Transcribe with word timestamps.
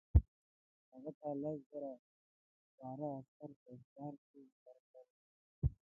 هغه 0.91 1.11
ته 1.19 1.27
لس 1.41 1.59
زره 1.71 1.91
سپاره 2.67 3.05
عسکر 3.17 3.49
په 3.59 3.67
اختیار 3.75 4.13
کې 4.27 4.39
ورکړل. 4.63 5.07